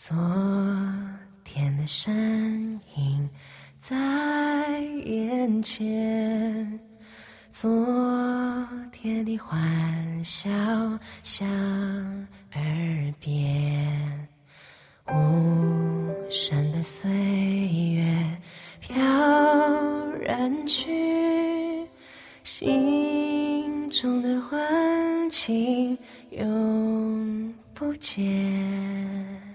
[0.00, 0.16] 昨
[1.42, 3.28] 天的身影
[3.80, 6.80] 在眼前，
[7.50, 7.68] 昨
[8.92, 10.48] 天的欢笑
[11.24, 11.48] 响
[12.54, 14.28] 耳边，
[15.08, 18.38] 无声的岁月
[18.78, 18.94] 飘
[20.20, 21.88] 然去，
[22.44, 25.98] 心中的欢情
[26.30, 29.47] 永不见。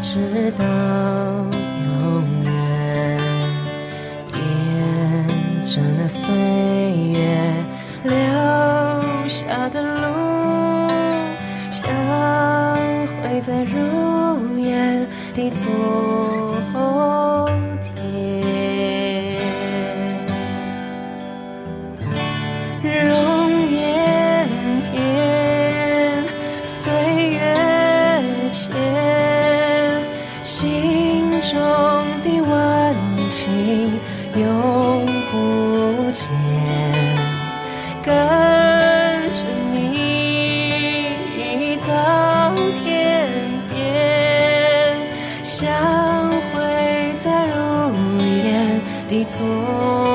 [0.00, 0.64] 直到
[1.86, 2.50] 永远，
[4.34, 4.38] 沿
[5.64, 6.34] 着那岁
[7.12, 7.18] 月
[8.04, 8.12] 留
[9.28, 10.88] 下的路，
[11.70, 11.88] 相
[13.22, 15.06] 会在如烟
[15.36, 16.29] 里走。
[28.60, 28.68] 切，
[30.42, 31.50] 心中
[32.22, 32.50] 的温
[33.30, 33.98] 情
[34.36, 35.32] 永不
[36.12, 36.28] 减，
[38.02, 38.12] 跟
[39.32, 39.40] 着
[39.72, 39.78] 你
[41.88, 41.88] 到
[42.74, 42.84] 天
[43.70, 43.78] 边，
[45.42, 47.58] 相会在如
[48.44, 50.09] 烟的昨。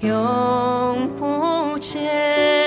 [0.00, 2.63] 永不见。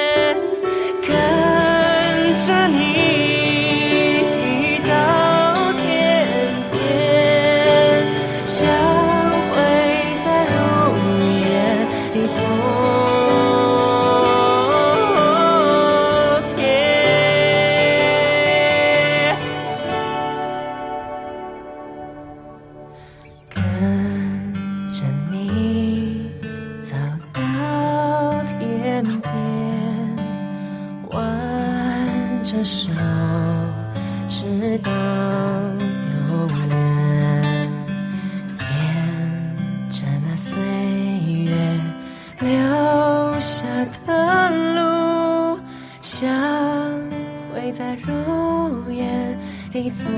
[32.47, 32.90] 着手
[34.30, 34.90] 直到
[36.30, 37.69] 永远
[38.58, 40.57] 沿着那岁
[41.44, 41.52] 月
[42.40, 43.66] 留下
[44.06, 45.59] 的路
[46.02, 46.31] 相
[47.53, 49.38] 会在如烟
[49.74, 50.09] 里走